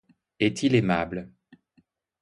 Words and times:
Est-il 0.39 0.73
aimable! 0.73 1.29